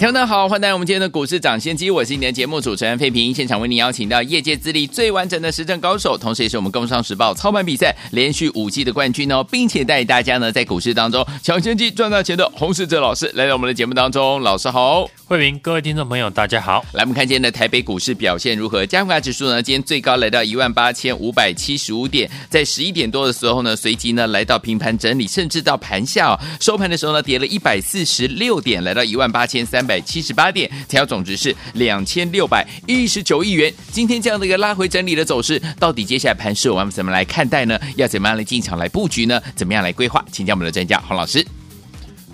[0.00, 3.34] 听众好，欢迎来到我们今天的股市涨先机，我是你的节目主持人费平。
[3.34, 16.82] 现场为您邀请到业界资历最完整的实战高手，同时也是我们工商时报操盘比赛连续五季的冠军哦，并且带大家呢在股市当中抢先机赚大钱的洪世哲老师来到我们的节目当中，老师好，费平，各位听众朋友大家好。
[16.94, 18.86] 来，我们看今天的台北股市表现如何？
[18.86, 30.70] 加权指数呢，今天最高来到一万八千五百七十五点，在十一点多的时候呢，随即呢来到平盘整理，甚至到盘下哦，收盘的时候呢，跌了一百四十六点，来到一万八千三百七十八点。
[30.88, 33.72] 成交总值是两千六百一十九亿元。
[33.90, 37.78] 今天这样的一个拉回整理的走势，到底接下来盘势我们怎么来看待呢？
[37.96, 39.42] 要怎么样来进场来布局呢？
[39.56, 40.24] 怎么样来规划？
[40.30, 41.44] 请教我们的专家洪老师。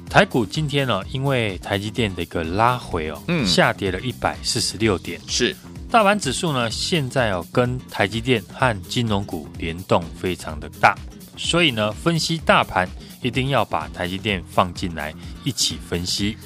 [0.09, 5.21] 台股今天呢，因为台积电的一个拉回哦，嗯，下跌了一百四十六点。
[5.27, 5.55] 是，
[5.91, 10.95] 大盘指数呢，现在哦跟台积电和金融股联动非常的大，
[11.37, 12.89] 所以呢，分析大盘
[13.21, 15.13] 一定要把台积电放进来
[15.45, 16.37] 一起分析。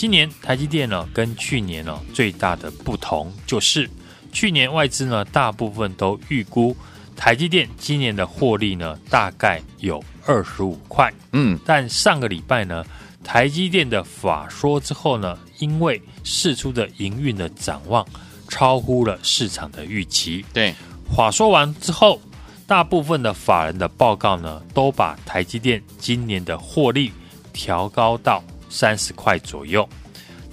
[0.00, 3.86] 今年台积电呢，跟去年呢最大的不同就是，
[4.32, 6.74] 去年外资呢大部分都预估
[7.14, 12.82] 台积电今年的获利呢大概有二十五块，嗯，但上个礼拜呢，
[13.22, 18.02] 台积电的法说之后呢，因为释出的营运的展望
[18.48, 20.74] 超乎了市场的预期，对，
[21.14, 22.18] 法说完之后，
[22.66, 27.12] 大部分的法人的报告呢都把台积电今年的获利
[27.52, 28.42] 调高到。
[28.70, 29.86] 三十块左右，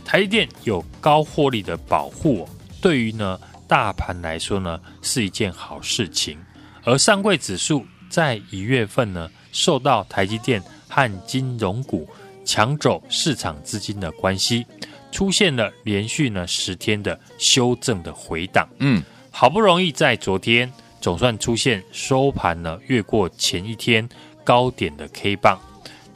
[0.03, 2.49] 台积电有高获利的保护，
[2.81, 6.37] 对于呢大盘来说呢是一件好事情。
[6.83, 12.07] 而上柜指数在一月份呢，受到台积电和金融股
[12.43, 14.65] 抢走市场资金的关系，
[15.11, 18.67] 出现了连续呢十天的修正的回档。
[18.79, 20.71] 嗯，好不容易在昨天
[21.01, 24.07] 总算出现收盘呢越过前一天
[24.43, 25.59] 高点的 K 棒。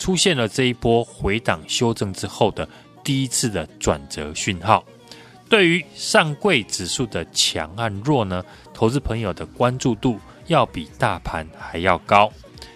[0.01, 2.67] 出现了这一波回档修正之后的
[3.03, 4.83] 第一次的转折讯号。
[5.47, 12.33] 对于上柜指数的强和弱呢，投资朋友的关注度要比大盘还要高，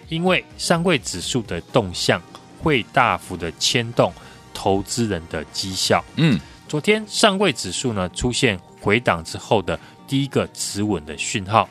[0.08, 2.22] 因为上柜指数的动向
[2.62, 4.12] 会大幅的牵动
[4.54, 6.04] 投资人的绩效。
[6.14, 6.38] 嗯，
[6.68, 9.76] 昨天上柜指数呢出现回档之后的
[10.06, 11.68] 第一个止稳的讯号。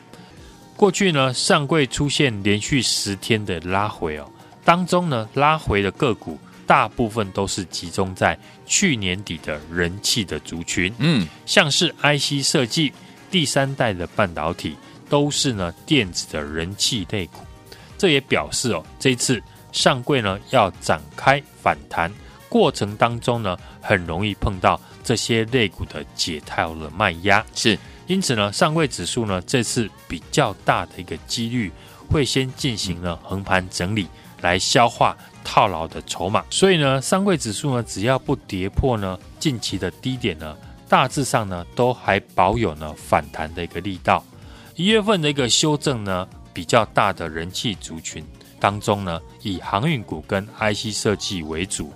[0.76, 4.30] 过去呢上柜出现连续十天的拉回哦。
[4.66, 12.92] 当中呢，拉回的个股大部分都是集中在去年底的人气的族群，嗯，像是 IC 设计、
[13.30, 14.76] 第三代的半导体，
[15.08, 17.38] 都是呢电子的人气类股。
[17.96, 19.40] 这也表示哦，这次
[19.70, 22.12] 上柜呢要展开反弹
[22.48, 27.78] 过程当中呢，很容易碰到这些类股的解套的卖压，是。
[28.08, 31.70] 因此呢，上柜指数呢这次比较大的一个几率
[32.10, 34.08] 会先进行了横盘整理。
[34.40, 40.56] 来消化套牢的筹码，所以呢，上柜指数呢，只要不跌破呢近期的低点呢，
[40.88, 44.22] 大致上呢都还保有呢反弹的一个力道。
[44.74, 48.24] 一月份的一个修正呢，比较大的人气族群
[48.60, 51.92] 当中呢，以航运股跟 IC 设计为主，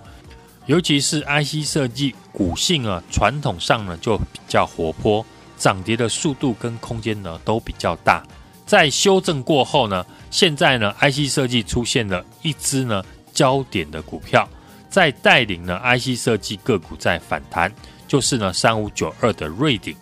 [0.65, 5.25] 尤其是 IC 设计股性啊，传统上呢就比较活泼，
[5.57, 8.23] 涨跌的速度跟空间呢都比较大。
[8.71, 14.47] 在修正过后呢，现在呢，IC 设计出现了一只呢焦点的股票，
[14.89, 17.69] 在带领呢 IC 设计个股在反弹，
[18.07, 19.93] 就是呢三五九二的瑞鼎。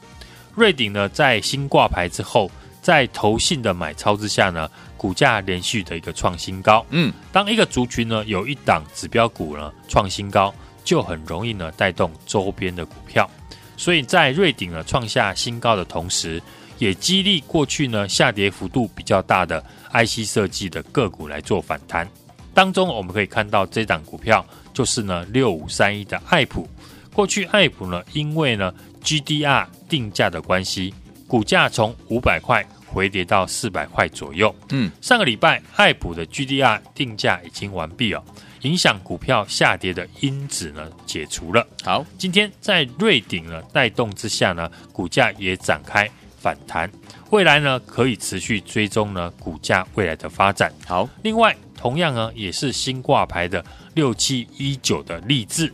[0.53, 6.85] 瑞鼎呢在新挂牌之后，在投信的买超之下呢，股价连续的一个创新高。
[6.91, 10.53] 嗯，当一个族群呢有一档指标股呢创新高，
[10.84, 13.28] 就很容易呢带动周边的股票。
[13.78, 16.40] 所以在瑞鼎呢创下新高的同时，
[16.79, 22.09] 也激励过去呢下跌幅度比较大的 IC 设计的个股来做反弹，
[22.53, 24.43] 当中我们可以看到这档股票
[24.73, 26.67] 就是呢六五三一的爱普，
[27.14, 28.73] 过去爱普呢因为呢
[29.03, 30.93] GDR 定价的关系，
[31.28, 34.53] 股价从五百块回跌到四百块左右。
[34.70, 38.23] 嗯，上个礼拜爱普的 GDR 定价已经完毕哦，
[38.61, 41.66] 影响股票下跌的因子呢解除了。
[41.84, 46.09] 好，今天在瑞鼎呢带动之下呢，股价也展开。
[46.40, 46.90] 反弹，
[47.32, 50.74] 未来呢可以持续追踪呢股价未来的发展。
[50.88, 53.64] 好，另外同样呢也是新挂牌的
[53.94, 55.72] 六七一九的励志，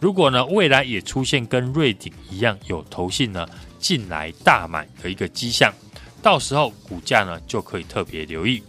[0.00, 3.46] 如果呢未来也出现跟瑞鼎一样有投信呢
[3.78, 5.72] 进来大买的一个迹象，
[6.22, 8.62] 到时候股价呢就可以特别留意。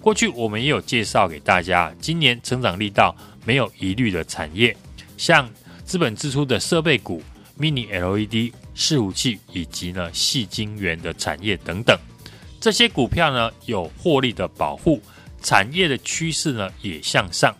[0.00, 3.14] 过去我们也有介绍给大家，今年成长力道
[3.44, 4.74] 没有疑虑的产业，
[5.16, 5.48] 像
[5.84, 7.22] 资本支出的设备股、
[7.58, 11.94] Mini LED、伺服器以及呢细晶圆的产业等等，
[12.58, 14.98] 这些股票呢有获利的保护，
[15.42, 17.54] 产业的趋势呢也向上，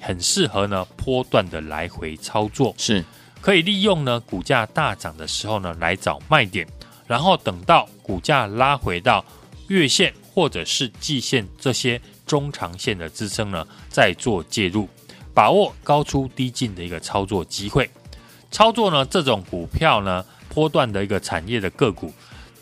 [0.00, 3.04] 很适合呢波段的来回操作，是
[3.40, 6.66] 可以利用呢股价大涨的时候呢来找卖点，
[7.06, 9.24] 然后等到股价拉回到
[9.68, 10.12] 月线。
[10.34, 14.88] 或者是季线这些中长线的支撑呢，再做介入，
[15.32, 17.88] 把握高出低进的一个操作机会。
[18.50, 22.12] 操作呢这种股票呢，波段的一个产业的个股，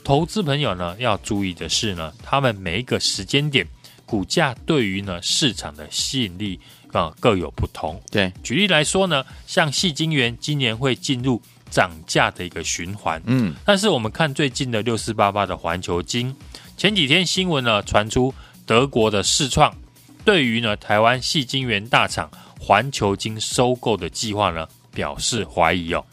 [0.02, 3.66] 投资朋友呢要注意的是呢，他们每一个时间点
[4.06, 6.58] 股价对于呢市场的吸引力
[6.90, 8.00] 啊各有不同。
[8.10, 11.40] 对，举例来说呢，像细晶圆今年会进入
[11.70, 16.34] 涨价的一个循环，嗯，但是我们看最近的六四八八的环球金。
[16.76, 18.34] 前几天新闻呢传出，
[18.66, 19.72] 德国的世创
[20.24, 26.04] 对于呢台湾细晶圆大厂环球金收购的计划呢表示怀疑哦，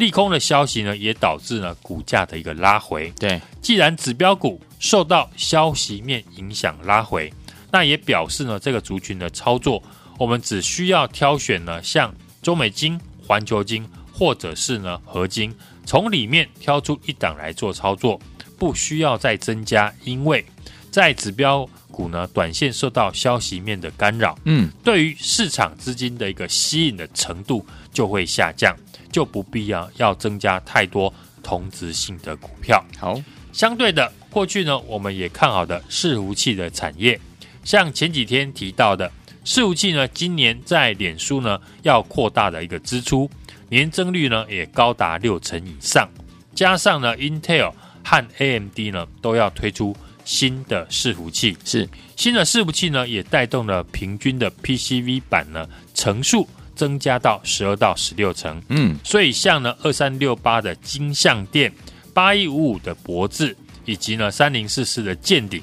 [0.00, 3.12] 利空的消息呢也导致呢股价的一个拉回。
[3.20, 7.32] 对，既然指标股受到消息面影响拉回，
[7.70, 9.80] 那也表示呢这个族群的操作，
[10.18, 12.12] 我们只需要挑选呢像
[12.42, 15.54] 中美金、环球金或者是呢合金，
[15.84, 18.18] 从里面挑出一档来做操作。
[18.58, 20.44] 不需要再增加，因为
[20.90, 28.76] 在指标股呢，短线受到消息面的干扰，嗯，对于市场资金的一个吸引的程度就会下降，
[29.12, 32.84] 就不必要要增加太多同质性的股票。
[32.98, 33.20] 好，
[33.52, 37.20] 相对的，过去呢，我们也看好的伺服器的产业，
[37.62, 39.10] 像前几天提到的
[39.44, 43.30] 伺服器呢，今年在脸书呢要扩大的一个支出，
[43.68, 46.08] 年增率呢也高达六成以上，
[46.54, 47.72] 加上呢，Intel。
[48.02, 49.94] 和 AMD 呢都要推出
[50.24, 61.72] 新的伺服器，是新的伺服器呢也带动了平均的 PCV 板呢层数增加到十二到十六层，嗯，所以像呢二三六八的金像电、
[62.14, 65.62] 八一五五的博智以及呢三零四四的健鼎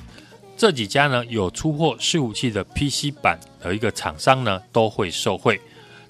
[0.57, 5.59] 这几家呢有出货伺服器的 PC 版的一个厂商呢都会受惠。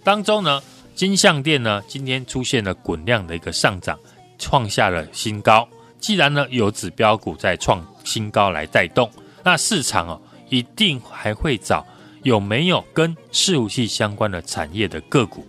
[0.04, 0.62] 当中呢
[0.96, 4.00] 金像电呢今天出现了滚量的一个上涨，
[4.40, 5.68] 创下了新高。
[6.00, 9.10] 既然呢有指标股在创新高来带动，
[9.44, 11.86] 那市场哦一定还会找
[12.24, 15.46] 有没有跟伺服器相关的产业的个股。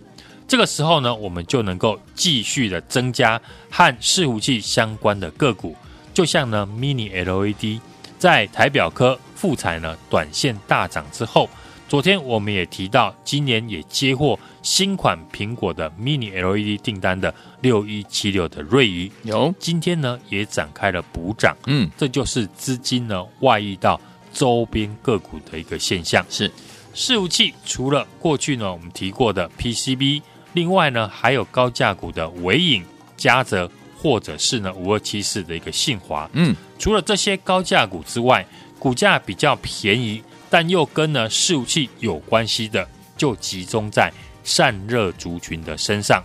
[0.47, 5.75] 这个时候呢，我们就能够继续的增加和伺服器相关的个股。
[6.13, 7.79] 就像呢 Mini LED
[8.17, 11.49] 在台表科、富采呢短线大涨之后。
[11.89, 23.99] 昨天我们也提到，今年也接获新款苹果的 Mini LED 订单的六一七六的瑞仪，有今天呢也展开了补涨，嗯，这就是资金呢外溢到
[24.31, 26.23] 周边个股的一个现象。
[26.29, 26.47] 是
[26.93, 30.21] 伺服器除了过去呢我们提过的 PCB，
[30.53, 32.85] 另外呢还有高价股的伟影、
[33.17, 38.45] 嘉泽，或者是呢五二七四的一个信华，嗯，除了这些高价股之外，
[38.77, 40.21] 股价比较便宜。
[40.49, 44.11] 但又跟呢伺服器有关系的，就集中在
[44.43, 46.23] 散热族群的身上。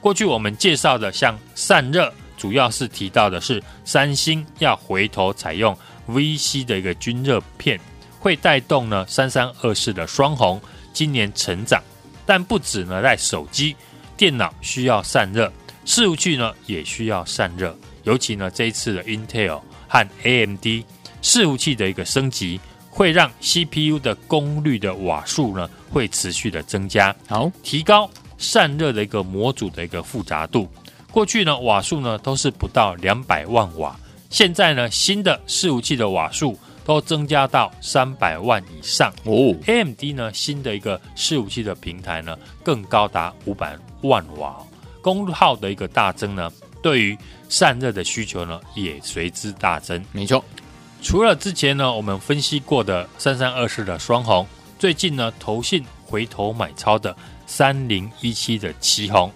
[0.00, 5.76] 过去我们介绍的像散热，主要是提到的是三星要回头采用
[6.08, 7.80] VC 的一个均热片，
[8.20, 10.60] 会带动呢三三二四的双鸿
[10.92, 11.82] 今年成长。
[12.26, 13.74] 但不止呢在手机、
[14.16, 15.52] 电脑需要散热，
[15.84, 17.76] 伺服器呢也需要散热。
[18.04, 20.66] 尤其呢这一次的 Intel 和 AMD
[21.22, 22.60] 伺服器的一个升级。
[22.94, 28.08] 会让 CPU 的功率的瓦数呢，会持续的增加，好，提高
[28.38, 30.68] 散热的一个模组的一个复杂度。
[31.10, 33.98] 过去呢，瓦数呢都是不到两百万瓦，
[34.30, 39.52] 现在呢，新的伺服器的瓦数都增加到三百万以上哦。
[39.66, 44.56] AMD 呢，新的一个伺服器的平台呢，更高达五百万瓦，
[45.02, 46.48] 功耗的一个大增呢，
[46.80, 50.00] 对于散热的需求呢，也随之大增。
[50.12, 50.44] 没错。
[51.04, 54.46] 除了之前呢，我们分析过的三三二四的双红，
[54.78, 57.14] 最近呢，投信回头买超的
[57.46, 59.30] 三零一七的奇鋐，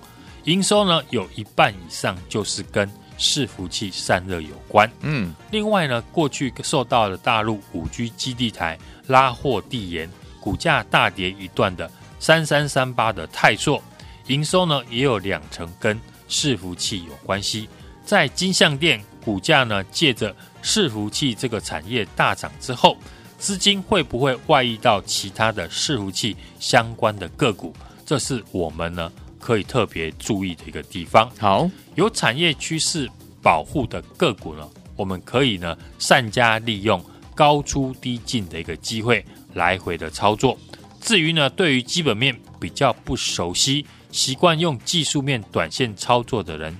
[0.44, 4.90] 营收呢有一半以上就是跟伺服器散热有关。
[5.02, 10.10] 嗯，另外呢，过去受到了大陆五 G 基地台拉货递延，
[10.40, 13.82] 股价大跌一段的三三三八的泰硕，
[14.28, 17.68] 营收呢也有两成跟伺服器有关系。
[18.06, 22.97] 在金像电股价呢借着伺服器这个产业大涨之后，
[23.38, 27.75] 资金会不会外溢到其他的伺服器相关的个股？
[28.06, 31.30] 这是我们呢可以特别注意的一个地方。
[31.38, 33.06] 好，有产业趋势
[33.42, 34.66] 保护的个股呢，
[34.97, 37.04] 我们可以呢善加利用
[37.35, 40.56] 高出低进的一个机会来回的操作。
[41.02, 46.75] 至于呢，对于基本面比较不熟悉，习惯用技术面短线操作的人，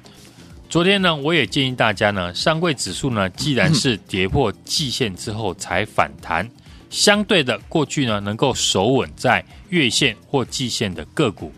[0.69, 6.47] 昨天呢，我也建议大家呢，上柜指数呢，既然是跌破季线之后才反弹，
[6.91, 11.51] 相对的过去呢，能够守稳在月线或季线的个股，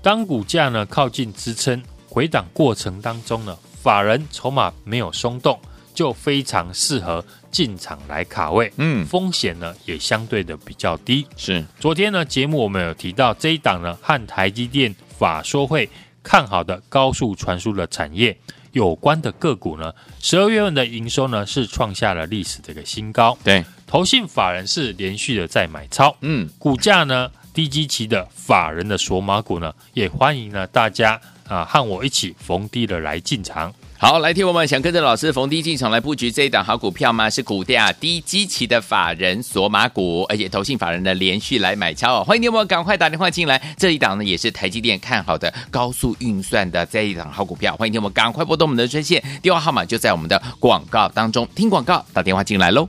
[0.00, 5.58] 当股价呢靠近支撑回档过程当中呢，法人筹码没有松动，
[5.92, 11.26] 就非常适合进场来卡位，嗯，风险呢也相对的比较低。
[11.36, 15.90] 是，昨天呢节目我们有提到这一档呢和台积电法说会
[16.24, 18.36] 看好的高速传输的产业
[18.72, 23.38] 有关的个股呢，十二月份的营收呢是创下了历史的一个新高。
[23.44, 33.72] 对，投信法人是连续的在买超，嗯，股价呢低基期的法人的索马股呢，也欢迎呢大家啊和我一起逢低的来进场。
[33.96, 37.30] 好，来听我们想跟着老师逢低进场来布局这一档好股票吗？
[37.30, 42.24] 是股价低基期的法人索马股，而且投信法人呢连续来买超哦。
[42.24, 43.60] 欢迎你们赶快打电话进来。
[43.78, 47.74] 这一档呢也是台积电看好的高速运算的这一档好股票。
[47.76, 51.48] 欢迎你们赶快拨动我们的专线，电话号码就在我们的广告当中。
[51.54, 52.86] 听广告，打电话进来喽。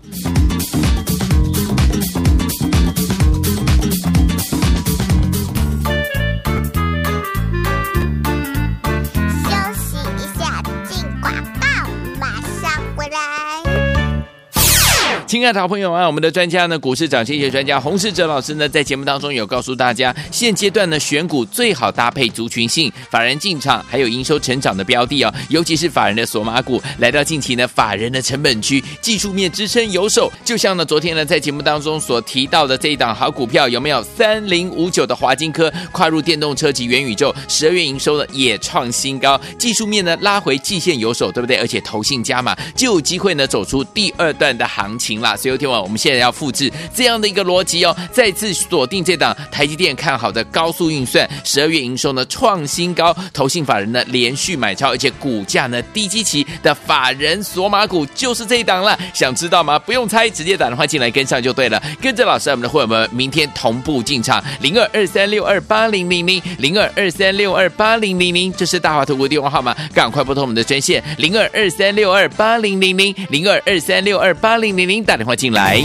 [15.35, 41.57] 亲爱的好朋友啊，我们的专家呢，股市涨跌学专家洪世哲老师呢，在节目当中有告诉大家，现阶段呢选股最好搭配族群性、法人进场还有营收成长的标的哦，尤其是法人的锁马股，来到近期呢法人的成本区，技术面支撑有手，就像呢昨天呢在节目当中所提到的这一档好股票，有没有三零五九的华金科跨入电动车及元宇宙，十二月营收呢也创新高，技术面呢拉回季线有手，对不对？
[41.57, 45.24] 而且投信加码，就有机会呢走出第二段的行情。
[45.33, 58.99] 所以，听完我们现在要复制这样的一个逻辑哦，再次锁定这档台积电看好的高速运算，十二月营收呢创新高，投信法人呢连续买超，而且股价呢低基期的法人索马股就是这一档了。
[59.13, 59.79] 想知道吗？
[59.79, 61.81] 不用猜，直接打电话进来跟上就对了。
[62.01, 75.04] 跟着老师，我们的会员们明天同步进场，零二二三六二八零零零零二二三六二八零零零，这是大华投顾电话号码，赶快拨通我们的专线零二二三六二八零零零零二二三六二八零零零。
[75.05, 75.81] 打电话进来。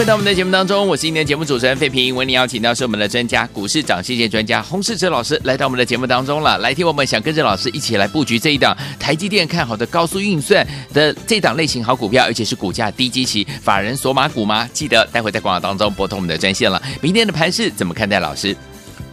[0.00, 6.56] 回到我们的节目当中，我是今天节目主持人费平，为您邀请到是我们的专家股市涨跌专家洪世哲老师来到我们的节目当中了。
[6.56, 14.66] 来听我们想跟着老师一起来布局这一档台积电看好的高速运算的这档类型好股票，而且是股价低基期，法人索马股吗？
[14.72, 16.82] 记得待会在广告当中拨通我们的专线了。
[17.02, 18.18] 明天的盘势怎么看待？
[18.20, 18.56] 老师，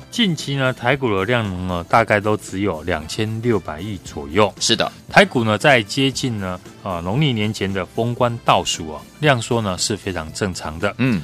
[0.09, 4.51] 近期呢，台股的量能呢，大概都只有两千六百亿左右。
[4.59, 6.59] 是的，台股呢在接近呢。
[6.83, 10.95] 啊，农历年前的封关倒数啊，量缩呢是非常正常的。
[10.99, 11.21] 嗯，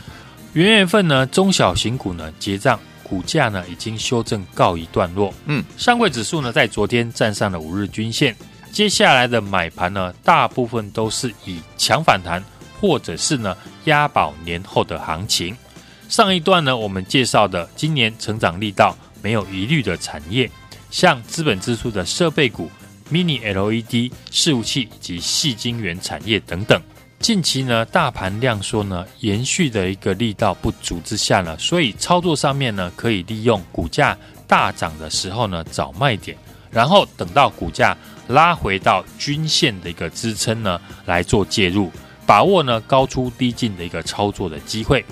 [0.51, 5.33] 元月份呢，中小型股呢结账，股价呢已经修正告一段落。
[5.45, 8.35] 嗯，上柜指数呢在昨天站上了五日均线，
[8.73, 12.43] 接下来的买盘呢，大部分都是以强反弹
[12.81, 15.55] 或者是呢押宝年后的行情。
[16.13, 20.47] 上一段呢，我们介绍的今年成长力道没有疑虑的产业，
[20.91, 22.69] 像资本支出的设备股。
[23.11, 26.79] Mini LED 伺服器以及细晶圆产业等等，
[27.17, 34.15] 近期呢大盘量缩呢延续的一个力道不足之下呢，所以操作上面呢可以利用股价
[34.47, 36.37] 大涨的时候呢找卖点，
[36.69, 41.91] 然后等到股价拉回到均线的一个支撑呢来做介入，
[42.27, 45.03] 把握呢高出低进的一个操作的机会。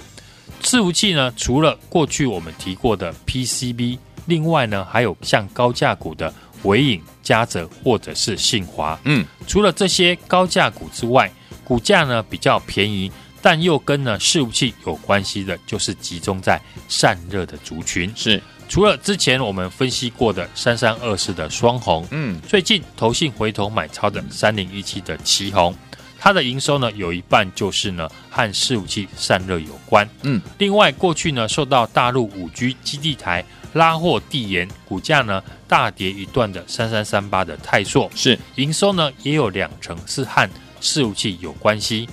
[0.61, 6.33] 伺服器呢除了过去我们提过的 PCB，另外呢还有像高价股的。
[6.63, 11.27] 伟影、嘉泽或者是信华，嗯，除了这些高价股之外，
[11.63, 18.13] 股价呢比较便宜，但又跟呢伺服器有关系的，就是集中在散热的族群。
[18.15, 18.39] 是，
[18.69, 25.73] 除了之前我们分析过的三三二四的双红，嗯，最近投信回头买超的三零一七的奇鋐，
[26.21, 30.07] 它的营收呢有一半就是呢和伺服器散热有关。
[30.21, 33.43] 嗯，另外过去呢受到大陆五 G 基地台。
[33.73, 40.49] 拉货递延，股价呢大跌一段的三三三八的泰硕是营收呢也有两成是和
[40.81, 42.05] 伺服器有关系，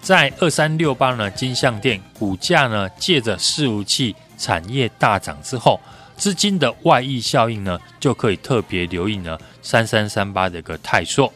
[0.00, 5.78] 在二三六八呢金相店股价呢借着伺服器产业大涨之后，
[6.16, 11.30] 资金的外溢效应呢就可以特别留意呢三三三八的一个泰硕。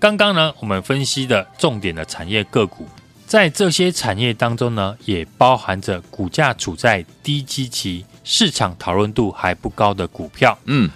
[0.00, 2.88] 刚刚呢我们分析的重点的产业个股，
[3.26, 8.04] 在这些产业当中呢也包含着股价处在低基期。
[8.24, 10.88] 市场讨论度还不高的股票，嗯，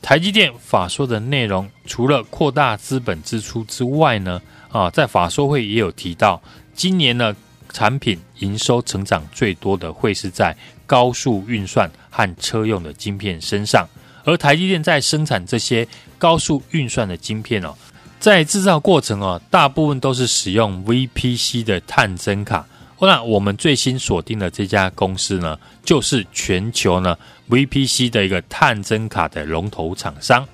[0.00, 6.40] 台积电法说的内容，除了扩大资本支出之外呢，啊，在法说会也有提到，
[6.74, 7.34] 今年呢，
[7.72, 13.88] 产品营收成长最多的会是在高速运算和车用的晶片身上，
[14.24, 15.86] 而台积电在生产这些
[16.18, 17.74] 高速运算的晶片哦，
[18.20, 22.66] 在制造过程哦，大部分都是使用 VPC 的探针卡。
[23.00, 27.16] 那我们最新锁定的这家公司呢，就是全球呢
[27.48, 30.46] VPC 的一个探针卡的龙头厂商。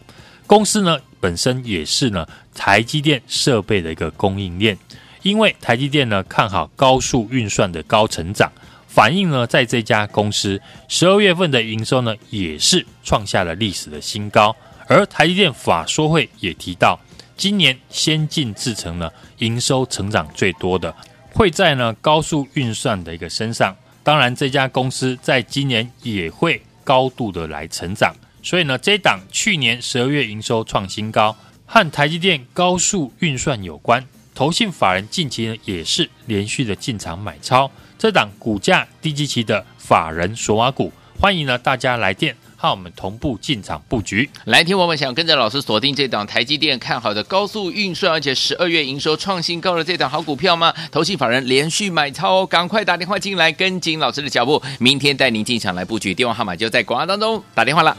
[0.46, 2.24] 公司呢本身也是呢
[2.54, 4.78] 台积电设备的一个供应链。
[5.22, 8.48] 因为台积电呢看好高速运算的高成长，
[8.86, 14.54] 反映呢在这家公司十二月份的营收呢也是创下了历史的新高。
[14.86, 16.96] 而台积电法说会也提到，
[17.36, 20.94] 今年先进制程呢营收成长最多的。
[21.32, 34.02] 会在呢高速运算的一个身上，当然这家公司在今年也会高度的来成长，所以呢这档去年十二月营收创新高，和台积电高速运算有关，
[34.34, 42.34] 投信法人近期呢也是连续的进场买超这档股价低基期的法人索瓦股，欢迎呢大家来电。
[42.66, 50.74] 和我们同步进场布局，来听我们想跟着老师锁定这档台积电看好的高速运算，而且十二月营收创新高的这档好股票吗？
[50.90, 57.96] 投信法人连续买超，赶快打电话进来跟紧老师的脚步，明天带您进场来布局，电话号码就在广告当中，打电话了。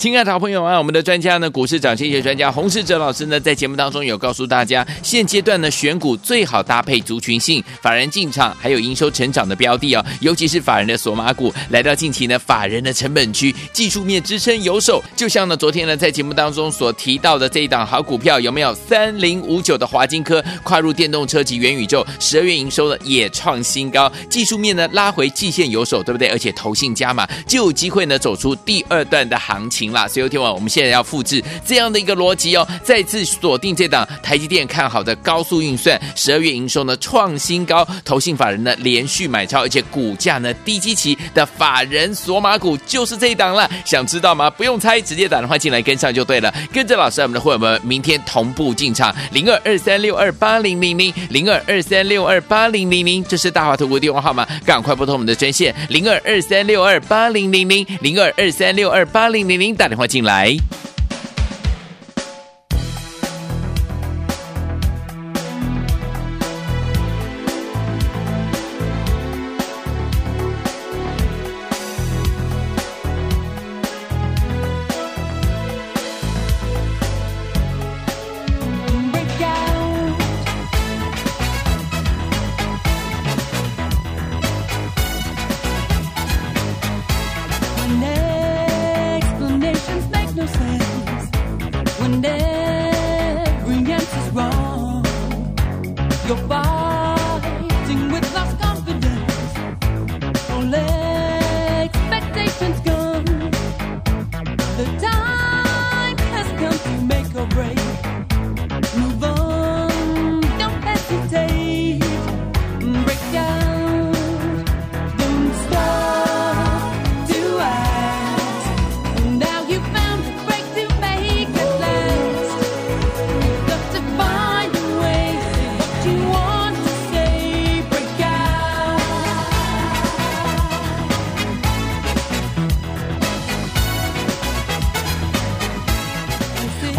[0.00, 26.28] 亲爱的好朋友啊，我们的专家呢，股市涨跌学专家洪世哲老师呢，在节目当中有告诉大家，现阶段呢选股最好搭配族群性、法人进场还有营收成长的标的哦，尤其是法人的锁马股，来到近期呢法人的成本区，技术面支撑有手，就像呢昨天呢在节目当中所提到的这一档好股票，有没有三零五九的华金科跨入电动车及元宇宙，十二月营收呢也创新高，技术面呢拉回季线有手，对不对？
[26.28, 29.89] 而且投信加码就有机会呢走出第二段的行情。
[29.90, 30.08] 赢了。
[30.08, 43.68] 所以，听完我们现在要复制这样的一个逻辑哦，再次锁定这档台积电看好的高速运算，十二月营收呢创新高，投信法人呢连续买超，而且股价呢低基期的法人索马股就是这一档了。
[43.84, 44.48] 想知道吗？
[44.50, 46.52] 不用猜，直接打电话进来跟上就对了。
[46.72, 60.54] 跟着老师，我们的会员们明天同步进场，零二二三六二八零零零零二二三六二八零零零，这是大华投顾电话号码，赶快拨通我们的专线零二二三六二八零零零零二二三六二八零零零，打电话进来。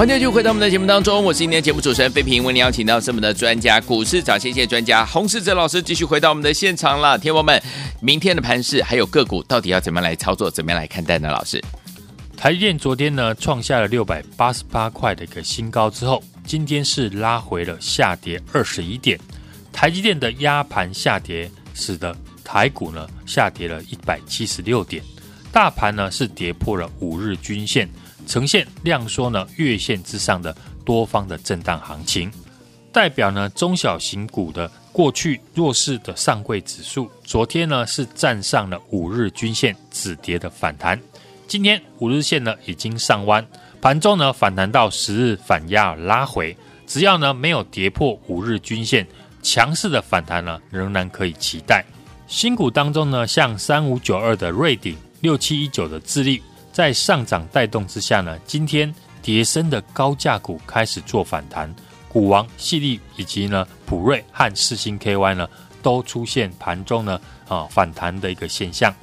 [0.01, 7.15] 欢迎继续回到我们的节目当中，我是今天节目主持人费平，为您邀请到是我们的专家股市涨先线专家洪世哲老师，继续回到我们的现场了。
[7.19, 7.61] 天王们，
[7.99, 11.29] 明天的盘势还有个股，到底要怎么来操作，怎么样来看待呢？
[11.29, 11.63] 老师，
[12.35, 19.19] 台积电昨天呢创下了六百八十八块的一个新高之后，今天是拉回了下跌二十一点，
[19.71, 25.03] 台积电的压盘下跌，使得台股呢下跌了一百七十六点，
[25.51, 27.87] 大盘呢是跌破了五日均线。
[28.31, 32.31] 呈现量缩呢，月线之上的多方的震荡行情，
[32.89, 40.97] 代表呢中小型股的过去弱势的上柜指数，昨天呢是站上了五日均线止跌的反弹，
[41.45, 43.45] 今天五日线呢已经上弯，
[43.81, 46.55] 盘中呢反弹到十日反压拉回，
[46.87, 49.05] 只要呢没有跌破五日均线，
[49.43, 51.83] 强势的反弹呢仍然可以期待。
[52.27, 56.41] 新股当中呢，像三五九二的瑞鼎，六七一九的智利。
[56.71, 61.73] 在上涨带动之下呢，今天跌升的高价股开始做反弹，
[62.07, 65.47] 股王系力以及呢普瑞和世星 KY 呢
[65.81, 68.93] 都出现盘中呢啊反弹的一个现象。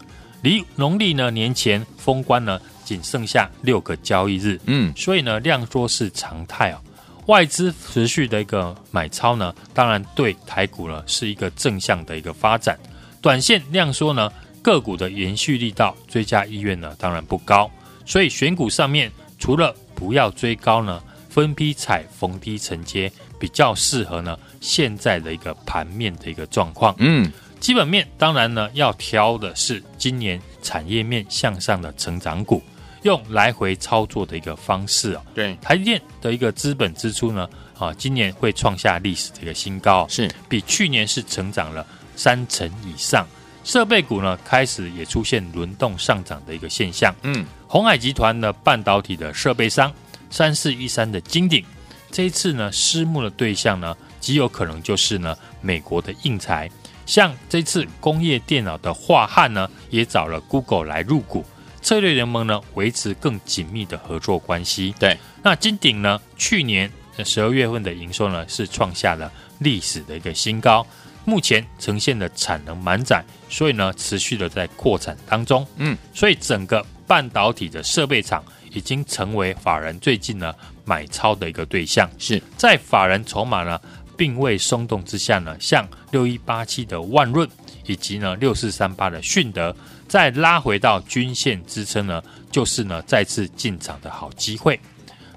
[0.41, 6.81] 离农历呢年前封关呢仅剩下六个交易日，嗯，所以呢量缩是常态哦。
[7.27, 12.79] 外资持续的一个买超呢，当然对台股呢是一个正向的一个发展。
[13.21, 14.33] 短线量缩呢。
[14.63, 17.71] 个股的延续力道、追加意愿呢，当然不高。
[18.05, 26.95] 所以选股上面，除了不要追高呢，分批踩、逢低承接，比较适合呢现在的一个盘面的一个状况。
[26.99, 32.63] 嗯，基本面当然呢要挑的是今年产业面向上的成长股，
[33.03, 35.23] 用来回操作的一个方式啊。
[35.35, 43.27] 对，台积电的一个资本支出呢，啊，今年会创下历史的一个新高，是比去年是成长了三成以上。
[43.69, 47.15] 设备股呢，开始也出现轮动上涨的一个现象。
[47.23, 49.93] 嗯，鸿海集团的半导体的设备商
[50.31, 51.63] 三四一三的金鼎，
[52.11, 56.71] 这一次呢，私募的对象呢，极有可能就是呢美国的硬材。
[57.05, 61.45] 像这次工业电脑的华汉呢，也找了 Google 来入股，
[61.83, 64.95] 策略联盟呢，维持更紧密的合作关系。
[64.99, 66.91] 对，那金鼎呢，去年
[67.23, 70.87] 十二月份的营收呢，是创下了历史的一个新高。
[71.29, 75.67] 目前呈现的产能满载，所以呢，持续的在扩产当中。
[75.77, 80.55] 嗯，所以整个半导体的设备厂已经成为法人最近呢
[80.87, 82.09] 买超的一个对象。
[82.17, 83.79] 是在法人筹码呢
[84.17, 87.47] 并未松动之下呢，像六一八七的万润
[87.85, 89.77] 以及呢六四三八的迅德，
[90.09, 94.81] 再拉回到均线支撑呢，就是呢再次进场的好机会。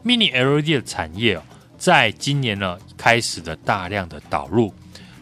[0.06, 1.44] Mini LED 的产业哦，
[1.78, 4.74] 在今年呢开始的大量的导入。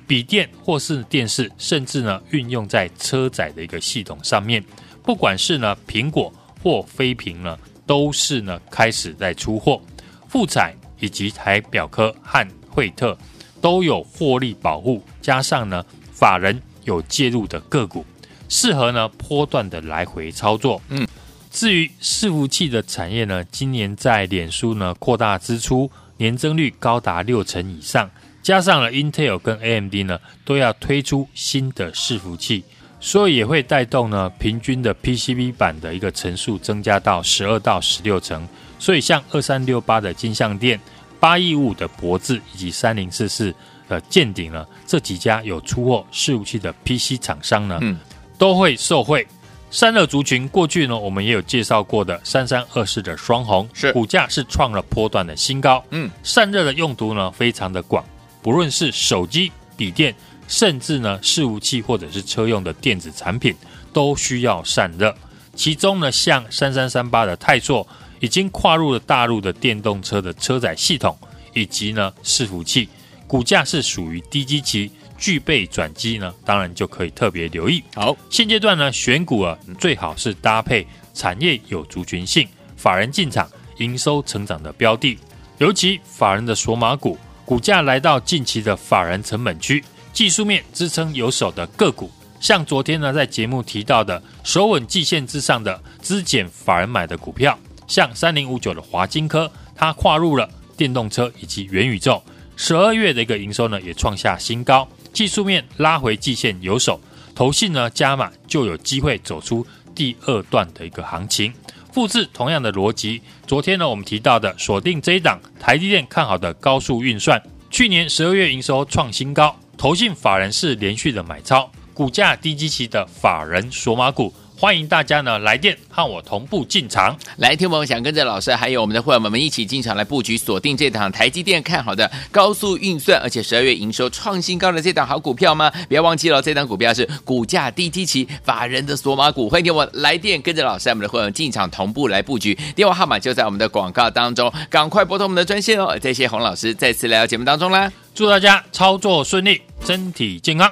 [0.10, 4.64] 笔电或是电视，甚至呢运用在车载的一个系统上面，
[5.04, 9.80] 不管是呢苹果或非屏呢，都是呢开始在出货。
[10.28, 13.16] 富彩以及台表科和惠特
[13.62, 18.04] 都有获利保护，加上呢法人有介入的个股，
[18.48, 20.82] 适合呢波段的来回操作。
[20.90, 21.08] 嗯，
[21.52, 28.10] 至于伺服器的产业呢，今年在脸书呢扩大支出，年增率高达六成以上，
[28.42, 32.64] 加上了 Intel 跟 AMD 呢都要推出新的伺服器，
[33.00, 38.48] 所以也会带动呢平均的 PCB 板的一个层数增加到十二到十六层。
[38.80, 40.80] 所以像二三六八的金相电、
[41.20, 43.54] 八一五的博智以及三零四四
[43.90, 48.00] 的剑顶呢，这几家有出货伺服器的 PC 厂商呢，嗯，
[48.38, 49.28] 都会受惠。
[49.72, 55.84] 散热族群过去呢，我们也有介绍过的三三二四的双红，是股价是创了波段的新高。
[55.92, 58.04] 嗯，散热的用途呢非常的广，
[58.42, 60.16] 不论是手机、笔电，
[60.48, 63.56] 甚至呢伺服器或者是车用的电子产品，
[63.92, 65.14] 都需要散热。
[65.56, 67.86] 其中呢，像三三三八的泰硕
[68.20, 71.18] 已经跨入了大陆的电动车的车载系统，
[71.54, 72.88] 以及呢伺服器，
[73.28, 74.92] 股价是属于低基期。
[75.22, 77.84] 具备转机呢，当然就可以特别留意。
[77.94, 82.48] 好，现阶段呢，选股啊，最好是搭配产业有族群性、
[82.78, 83.46] 法人进场、
[83.80, 85.20] 营收成长的标的，
[85.58, 87.18] 尤其法人的索马股，
[87.50, 89.84] 股价来到近期的法人成本区，
[90.14, 97.58] 技术面支撑有手的个股，像昨天呢，在节目提到的守稳季线之上的资减法人买的股票，
[97.88, 102.22] 像三零五九的华金科，它跨入了电动车以及元宇宙，
[102.56, 104.88] 十二月的一个营收呢，也创下新高。
[105.12, 107.02] 技术面拉回季线有手，
[107.34, 111.52] 投信呢加码就有机会走出第二段的一个行情。
[111.92, 124.34] 复制同样的逻辑，昨天呢我们提到的锁定这一档台积电看好的高速运算，去年十二月营收创新高，投信法人是连续的买超，股价低基期的法人索马股。
[124.60, 127.18] 欢迎大家呢来电和我同步进场。
[127.38, 135.72] 来，听我们想跟着老师还有我们的会员们一起进场来布局锁定这档台积电看好的高速运算，而且十二月营收创新高的这档好股票吗？
[135.88, 139.50] 不要忘记了，这档股票是股价低基期法人的索马股。
[139.50, 145.98] 欢迎听我来电跟着老师，我们的会员进场同步来布局，电话号码就在我们的广告当中，赶快拨通我们的专线哦。
[146.02, 150.70] 谢谢洪老师再次来到节目当中啦，祝大家操作顺利，身体健康。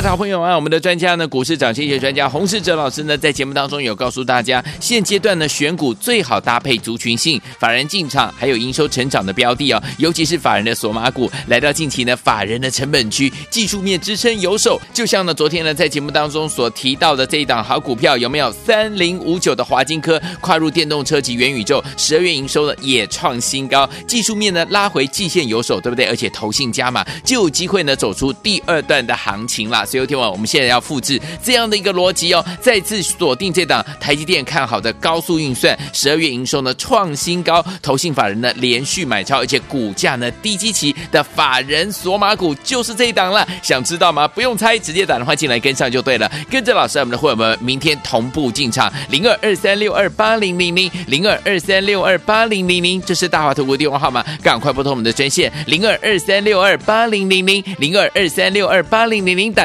[0.00, 26.06] 的好朋友啊，我们的专家呢，股市涨跌专家洪世哲老师呢，在节目当中有告诉大家，现阶段呢选股最好搭配族群性、法人进场，还有营收成长的标的哦，尤其是法人的锁马股，来到近期呢法人的成本区，技术面支撑有手，就像呢昨天呢在节目当中所提到的这一档好股票，有没有三零五九的华金科跨入电动车及元宇宙，十二月营收呢也创新高，技术面呢拉回季线有手，对不对？
[26.06, 29.84] 而且投信加码，就有机会呢走出第二段的行情啦。
[29.90, 43.46] 所以，天王，我们现在要复制这样的一个逻辑哦，再次锁定这档台积电看好的高速运算，十二月营收呢创新高，投信法人呢连续买超，而且股价呢低基期的法人索马股就是这一档了。
[43.62, 44.28] 想知道吗？
[44.28, 46.30] 不用猜，直接打电话进来跟上就对了。
[46.48, 59.64] 跟着老师，我们的会员们明天同步进场，零二二三六二八零零零零二二三六二八零零零，这是大华投顾电话号码，赶快拨通我们的专线零二二三六二八零零零零二二三六二八零零零，打